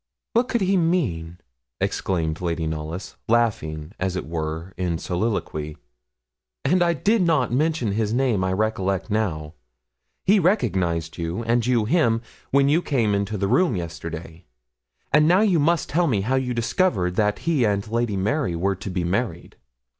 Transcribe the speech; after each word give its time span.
'What 0.33 0.47
could 0.49 0.61
he 0.61 0.77
mean?' 0.77 1.37
exclaimed 1.79 2.41
Lady 2.41 2.65
Knollys, 2.65 3.17
laughing, 3.27 3.91
as 3.99 4.15
it 4.15 4.25
were, 4.25 4.73
in 4.75 4.97
soliloquy; 4.97 5.77
'and 6.65 6.81
I 6.81 6.93
did 6.93 7.21
not 7.21 7.53
mention 7.53 7.91
his 7.91 8.11
name, 8.11 8.43
I 8.43 8.51
recollect 8.53 9.11
now. 9.11 9.53
He 10.25 10.39
recognised 10.39 11.19
you, 11.19 11.43
and 11.43 11.63
you 11.67 11.85
him, 11.85 12.23
when 12.49 12.67
you 12.67 12.81
came 12.81 13.13
into 13.13 13.37
the 13.37 13.47
room 13.47 13.75
yesterday; 13.75 14.45
and 15.13 15.27
now 15.27 15.41
you 15.41 15.59
must 15.59 15.89
tell 15.89 16.07
me 16.07 16.21
how 16.21 16.33
you 16.33 16.55
discovered 16.55 17.15
that 17.17 17.37
he 17.45 17.63
and 17.63 17.87
Lady 17.87 18.17
Mary 18.17 18.55
were 18.55 18.75
to 18.75 18.89
be 18.89 19.03
married.' 19.03 19.55